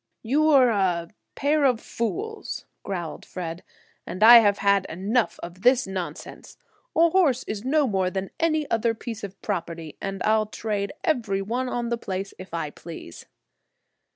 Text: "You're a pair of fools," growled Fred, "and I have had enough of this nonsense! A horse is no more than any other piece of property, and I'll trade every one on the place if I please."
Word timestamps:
"You're 0.23 0.71
a 0.71 1.09
pair 1.35 1.63
of 1.63 1.79
fools," 1.79 2.65
growled 2.81 3.23
Fred, 3.23 3.63
"and 4.03 4.23
I 4.23 4.39
have 4.39 4.57
had 4.57 4.87
enough 4.89 5.39
of 5.43 5.61
this 5.61 5.85
nonsense! 5.85 6.57
A 6.95 7.11
horse 7.11 7.43
is 7.43 7.63
no 7.63 7.85
more 7.85 8.09
than 8.09 8.31
any 8.39 8.67
other 8.71 8.95
piece 8.95 9.23
of 9.23 9.39
property, 9.43 9.99
and 10.01 10.23
I'll 10.23 10.47
trade 10.47 10.91
every 11.03 11.43
one 11.43 11.69
on 11.69 11.89
the 11.89 11.99
place 11.99 12.33
if 12.39 12.51
I 12.51 12.71
please." 12.71 13.27